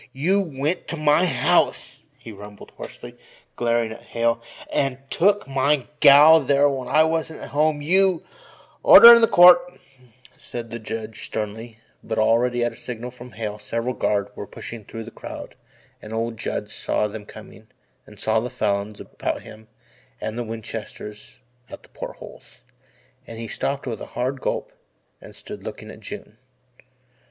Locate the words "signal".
12.75-13.11